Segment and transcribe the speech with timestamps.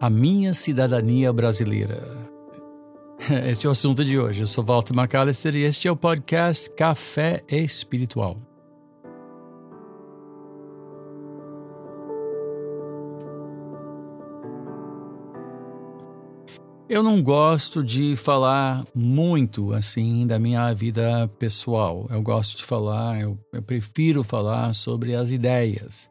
[0.00, 2.02] a minha cidadania brasileira.
[3.48, 4.42] Esse é o assunto de hoje.
[4.42, 8.36] Eu sou Walter McAllister e este é o podcast Café Espiritual.
[16.88, 22.06] Eu não gosto de falar muito assim da minha vida pessoal.
[22.10, 26.08] Eu gosto de falar, eu, eu prefiro falar sobre as ideias.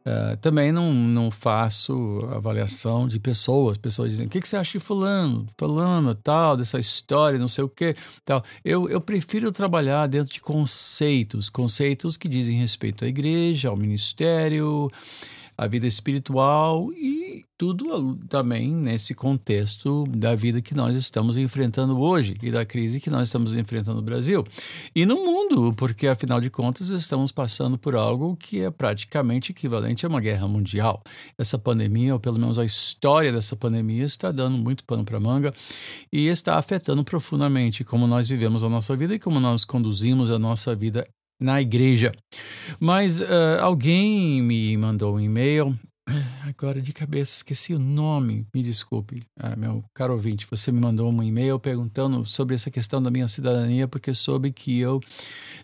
[0.00, 1.92] Uh, também não, não faço
[2.32, 3.76] avaliação de pessoas.
[3.76, 7.64] Pessoas dizem: o que, que você acha de Fulano, Fulano, tal, dessa história, não sei
[7.64, 8.42] o que, tal.
[8.64, 14.90] Eu, eu prefiro trabalhar dentro de conceitos, conceitos que dizem respeito à igreja, ao ministério
[15.60, 22.34] a vida espiritual e tudo também nesse contexto da vida que nós estamos enfrentando hoje
[22.42, 24.42] e da crise que nós estamos enfrentando no Brasil
[24.96, 30.06] e no mundo, porque afinal de contas estamos passando por algo que é praticamente equivalente
[30.06, 31.02] a uma guerra mundial.
[31.36, 35.52] Essa pandemia, ou pelo menos a história dessa pandemia, está dando muito pano para manga
[36.10, 40.38] e está afetando profundamente como nós vivemos a nossa vida e como nós conduzimos a
[40.38, 41.06] nossa vida
[41.38, 42.10] na igreja.
[42.80, 45.78] Mas uh, alguém me mandou um e-mail.
[46.58, 50.48] Agora de cabeça esqueci o nome, me desculpe, ah, meu caro ouvinte.
[50.50, 54.80] Você me mandou um e-mail perguntando sobre essa questão da minha cidadania, porque soube que
[54.80, 55.00] eu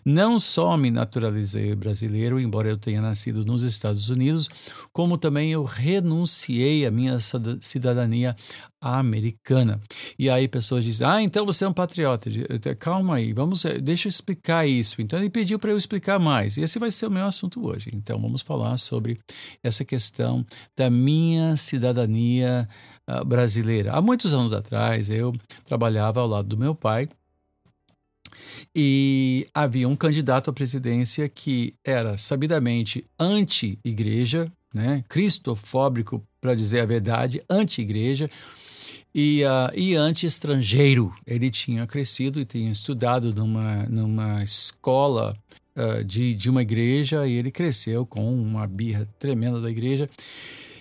[0.05, 4.47] não só me naturalizei brasileiro, embora eu tenha nascido nos Estados Unidos,
[4.93, 7.17] como também eu renunciei à minha
[7.59, 8.33] cidadania
[8.79, 9.81] americana.
[10.17, 12.29] E aí pessoas dizem: "Ah, então você é um patriota".
[12.79, 15.01] Calma aí, vamos, eh, deixa eu explicar isso.
[15.01, 16.55] Então ele pediu para eu explicar mais.
[16.55, 17.89] E esse vai ser o meu assunto hoje.
[17.93, 19.19] Então vamos falar sobre
[19.63, 20.45] essa questão
[20.77, 22.69] da minha cidadania
[23.09, 23.93] uh, brasileira.
[23.93, 25.33] Há muitos anos atrás eu
[25.65, 27.09] trabalhava ao lado do meu pai
[28.75, 35.03] e havia um candidato à presidência que era sabidamente anti-igreja, né?
[35.09, 38.29] cristofóbico, para dizer a verdade, anti-igreja
[39.13, 41.11] e, uh, e anti-estrangeiro.
[41.25, 45.35] Ele tinha crescido e tinha estudado numa, numa escola
[45.75, 50.07] uh, de, de uma igreja e ele cresceu com uma birra tremenda da igreja.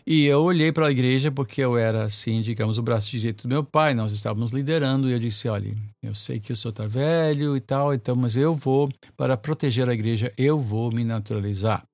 [0.09, 3.49] E eu olhei para a igreja porque eu era, assim, digamos, o braço direito do
[3.49, 6.87] meu pai, nós estávamos liderando, e eu disse: olha, eu sei que o senhor está
[6.87, 11.85] velho e tal, então, mas eu vou, para proteger a igreja, eu vou me naturalizar.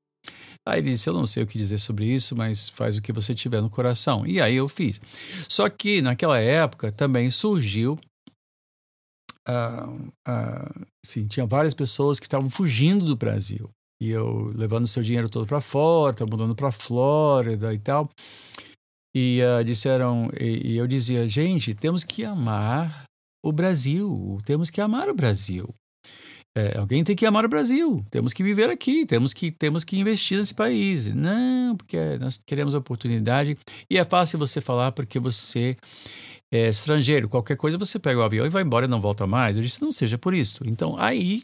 [0.66, 3.12] Aí ele disse: Eu não sei o que dizer sobre isso, mas faz o que
[3.12, 4.26] você tiver no coração.
[4.26, 5.00] E aí eu fiz.
[5.48, 7.98] Só que naquela época também surgiu.
[9.48, 13.68] Uh, uh, sim, tinha várias pessoas que estavam fugindo do Brasil
[14.02, 18.10] e eu levando seu dinheiro todo para fora, tá mudando para Flórida e tal.
[19.14, 23.04] E uh, disseram, e, e, eu dizia, gente, temos que amar
[23.44, 25.72] o Brasil, temos que amar o Brasil.
[26.58, 29.96] É, alguém tem que amar o Brasil, temos que viver aqui, temos que, temos que
[29.96, 31.06] investir nesse país.
[31.06, 33.56] Não, porque nós queremos oportunidade.
[33.88, 35.76] E é fácil você falar porque você
[36.52, 39.56] é estrangeiro, qualquer coisa você pega o avião e vai embora e não volta mais.
[39.56, 40.62] Eu disse, não seja por isso.
[40.66, 41.42] Então, aí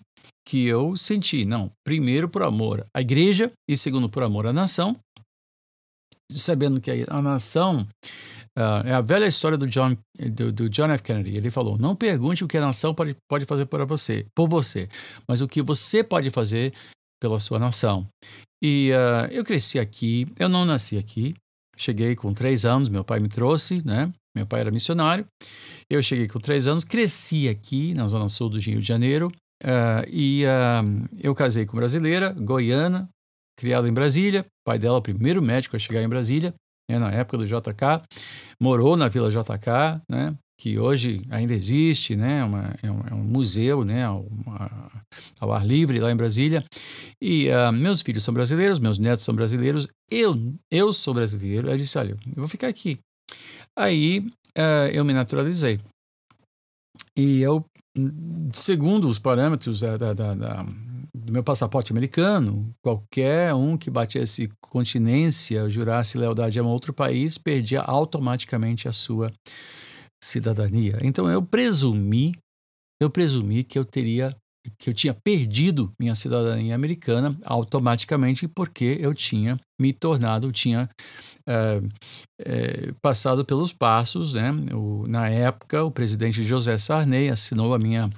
[0.49, 4.97] que eu senti, não, primeiro por amor à igreja e segundo por amor à nação,
[6.33, 7.87] sabendo que a, nação
[8.59, 11.03] uh, é a velha história do John, do, do, John F.
[11.03, 11.37] Kennedy.
[11.37, 14.89] Ele falou: não pergunte o que a nação pode, pode fazer por você, por você,
[15.29, 16.73] mas o que você pode fazer
[17.21, 18.09] pela sua nação.
[18.65, 21.35] E uh, eu cresci aqui, eu não nasci aqui,
[21.77, 24.11] cheguei com três anos, meu pai me trouxe, né?
[24.35, 25.27] Meu pai era missionário.
[25.91, 29.31] Eu cheguei com três anos, cresci aqui na zona sul do Rio de Janeiro,
[29.63, 33.09] Uh, e uh, eu casei com brasileira, goiana,
[33.57, 34.43] criada em Brasília.
[34.43, 36.55] O pai dela, o primeiro médico a chegar em Brasília,
[36.91, 38.03] né, na época do JK.
[38.61, 43.25] Morou na Vila JK, né, que hoje ainda existe, né, uma, é, um, é, um,
[43.25, 45.03] museu né, uma,
[45.41, 46.65] ao ar livre lá em Brasília.
[47.21, 49.89] E uh, meus filhos são brasileiros, meus netos são brasileiros.
[50.09, 50.37] Eu,
[50.71, 51.69] eu sou brasileiro.
[51.69, 52.99] Eu disse: olha, eu vou ficar aqui.
[53.77, 54.25] Aí
[54.93, 55.79] eu me naturalizei.
[57.17, 57.65] E eu
[58.53, 60.67] segundo os parâmetros da, da, da,
[61.15, 67.39] do meu passaporte americano, qualquer um que batesse continência, jurasse lealdade a um outro país,
[67.39, 69.31] perdia automaticamente a sua
[70.23, 70.99] cidadania.
[71.03, 72.33] Então eu presumi,
[73.01, 74.35] eu presumi que eu teria
[74.79, 80.89] que eu tinha perdido minha cidadania americana automaticamente porque eu tinha me tornado, tinha
[81.47, 81.81] é,
[82.41, 84.51] é, passado pelos passos, né?
[84.73, 88.11] O, na época, o presidente José Sarney assinou a minha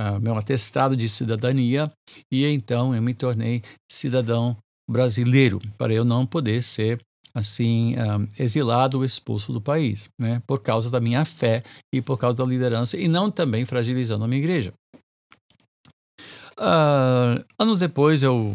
[0.00, 1.90] a, meu atestado de cidadania
[2.32, 4.56] e então eu me tornei cidadão
[4.88, 7.00] brasileiro para eu não poder ser
[7.34, 10.42] assim um, exilado ou expulso do país, né?
[10.46, 11.62] Por causa da minha fé
[11.94, 14.72] e por causa da liderança e não também fragilizando a minha igreja.
[16.58, 18.54] Uh, anos depois eu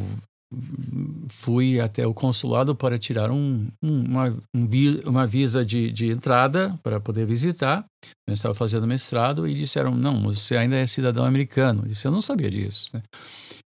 [1.30, 4.68] fui até o consulado para tirar um, uma, um,
[5.06, 7.86] uma visa de, de entrada para poder visitar.
[8.28, 11.84] Eu estava fazendo mestrado e disseram: não, você ainda é cidadão americano.
[11.84, 12.90] Eu disse: eu não sabia disso.
[12.94, 13.02] Né?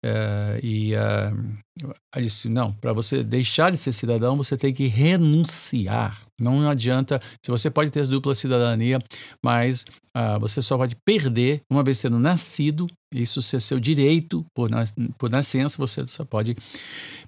[0.07, 4.87] Uh, e uh, aí disse: não, para você deixar de ser cidadão, você tem que
[4.87, 6.21] renunciar.
[6.41, 8.99] Não adianta, se você pode ter dupla cidadania,
[9.43, 9.85] mas
[10.17, 12.87] uh, você só pode perder uma vez tendo nascido.
[13.13, 16.55] Isso ser seu direito por, nas, por nascença, você só pode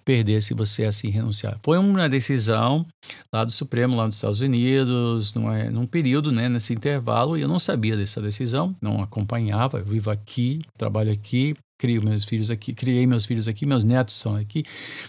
[0.04, 1.58] perder se você assim renunciar.
[1.64, 2.86] Foi uma decisão
[3.32, 7.48] lá do Supremo, lá nos Estados Unidos, numa, num período, né, nesse intervalo, e eu
[7.48, 9.78] não sabia dessa decisão, não acompanhava.
[9.78, 14.16] Eu vivo aqui, trabalho aqui, crio meus filhos aqui, criei meus filhos aqui, meus netos
[14.16, 14.64] são aqui.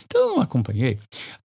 [0.06, 1.00] Então eu não acompanhei.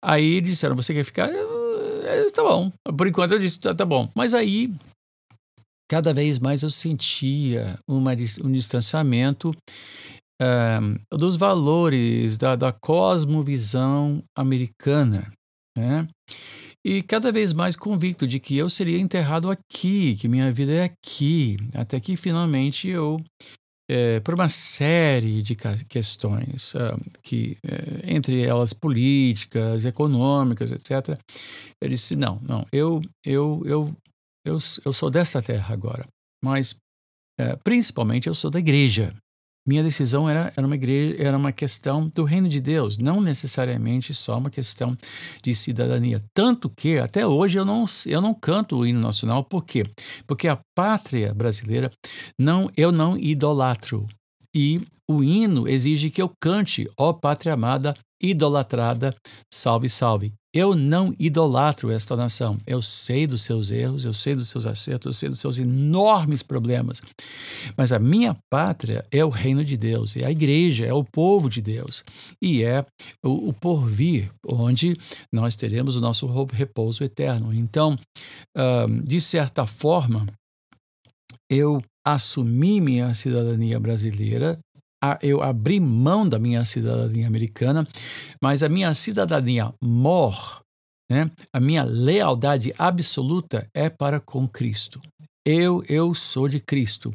[0.04, 1.30] Aí disseram: você quer ficar?
[1.30, 2.72] Eu, tá bom.
[2.96, 4.10] Por enquanto eu disse: tá, tá bom.
[4.14, 4.74] Mas aí,
[5.88, 9.50] cada vez mais eu sentia uma, um distanciamento
[10.40, 15.32] uh, dos valores da, da cosmovisão americana.
[15.76, 16.06] Né?
[16.84, 20.84] E cada vez mais convicto de que eu seria enterrado aqui, que minha vida é
[20.84, 23.22] aqui, até que finalmente eu
[23.90, 25.56] é, por uma série de
[25.88, 31.18] questões, uh, que, é, entre elas políticas, econômicas, etc.
[31.80, 33.96] Eu disse: não, não, eu, eu, eu,
[34.46, 36.06] eu, eu sou desta terra agora,
[36.42, 36.76] mas
[37.38, 39.14] é, principalmente eu sou da igreja.
[39.66, 44.12] Minha decisão era, era, uma igreja, era uma questão do reino de Deus, não necessariamente
[44.12, 44.96] só uma questão
[45.42, 46.20] de cidadania.
[46.34, 49.44] Tanto que, até hoje, eu não, eu não canto o hino nacional.
[49.44, 49.84] Por quê?
[50.26, 51.90] Porque a pátria brasileira,
[52.38, 54.06] não, eu não idolatro.
[54.54, 59.14] E o hino exige que eu cante, ó pátria amada, idolatrada,
[59.52, 60.34] salve, salve.
[60.54, 62.60] Eu não idolatro esta nação.
[62.66, 66.42] Eu sei dos seus erros, eu sei dos seus acertos, eu sei dos seus enormes
[66.42, 67.00] problemas.
[67.74, 71.48] Mas a minha pátria é o reino de Deus, é a igreja, é o povo
[71.48, 72.04] de Deus.
[72.40, 72.84] E é
[73.24, 74.94] o, o porvir, onde
[75.32, 77.54] nós teremos o nosso repouso eterno.
[77.54, 77.96] Então,
[78.56, 80.26] uh, de certa forma,
[81.50, 84.58] eu assumi minha cidadania brasileira
[85.22, 87.86] eu abri mão da minha cidadania americana,
[88.40, 90.62] mas a minha cidadania mor,
[91.10, 95.00] né, a minha lealdade absoluta é para com Cristo.
[95.44, 97.12] Eu, eu sou de Cristo.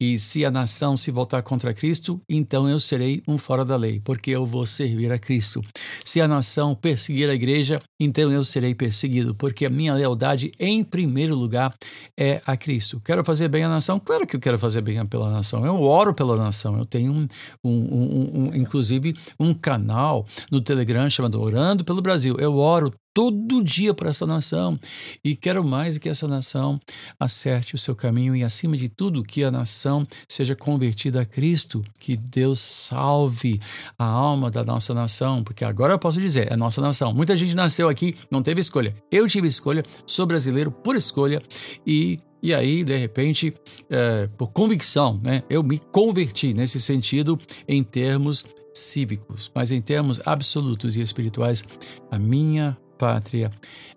[0.00, 4.00] E se a nação se voltar contra Cristo, então eu serei um fora da lei,
[4.00, 5.60] porque eu vou servir a Cristo.
[6.02, 10.82] Se a nação perseguir a igreja, então eu serei perseguido, porque a minha lealdade, em
[10.82, 11.74] primeiro lugar,
[12.18, 12.98] é a Cristo.
[13.04, 14.00] Quero fazer bem à nação?
[14.00, 15.66] Claro que eu quero fazer bem pela nação.
[15.66, 16.78] Eu oro pela nação.
[16.78, 17.28] Eu tenho, um,
[17.62, 22.36] um, um, um inclusive, um canal no Telegram chamado Orando pelo Brasil.
[22.38, 24.78] Eu oro todo dia para essa nação
[25.24, 26.78] e quero mais que essa nação
[27.18, 31.80] acerte o seu caminho e, acima de tudo, que a nação seja convertida a Cristo,
[31.98, 33.58] que Deus salve
[33.98, 37.14] a alma da nossa nação, porque agora eu posso dizer, é nossa nação.
[37.14, 38.94] Muita gente nasceu aqui, não teve escolha.
[39.10, 41.40] Eu tive escolha, sou brasileiro por escolha
[41.86, 43.52] e e aí, de repente,
[43.90, 47.36] é, por convicção, né, eu me converti nesse sentido
[47.66, 51.64] em termos cívicos, mas em termos absolutos e espirituais,
[52.10, 53.50] a minha pátria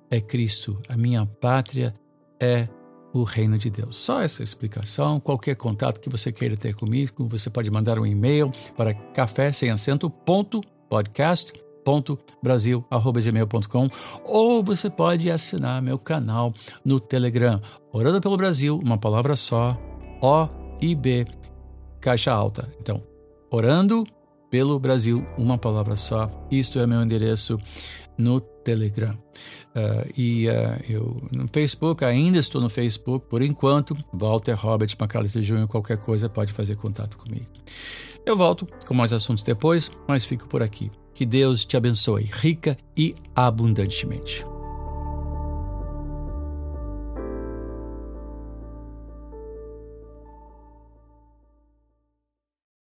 [0.10, 1.94] é Cristo, a minha pátria
[2.40, 2.68] é
[3.14, 3.98] o reino de Deus.
[3.98, 5.20] Só essa explicação.
[5.20, 9.70] Qualquer contato que você queira ter comigo, você pode mandar um e-mail para café sem
[9.70, 11.52] acento ponto podcast
[12.44, 13.90] brasil@gmail.com
[14.24, 16.54] ou você pode assinar meu canal
[16.86, 17.60] no Telegram
[17.92, 19.76] Orando pelo Brasil, uma palavra só,
[20.22, 20.48] O
[20.80, 21.26] I B
[22.00, 22.72] caixa alta.
[22.80, 23.02] Então,
[23.50, 24.04] Orando
[24.52, 26.30] pelo Brasil, uma palavra só.
[26.52, 27.60] Isto é meu endereço
[28.18, 28.59] no Telegram.
[29.70, 30.52] Uh, e uh,
[30.90, 33.96] eu no Facebook, ainda estou no Facebook por enquanto.
[34.14, 37.48] Walter Robert Macalister Júnior, qualquer coisa pode fazer contato comigo.
[38.26, 40.92] Eu volto com mais assuntos depois, mas fico por aqui.
[41.14, 44.46] Que Deus te abençoe rica e abundantemente.